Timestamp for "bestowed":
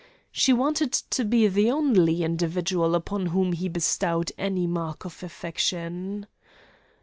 3.69-4.31